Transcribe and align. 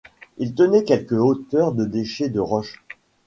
Il 0.39 0.55
tenait 0.55 0.83
quelque 0.83 1.13
hauteur 1.13 1.73
de 1.73 1.85
déchets 1.85 2.29
de 2.29 2.39
roche. 2.39 2.83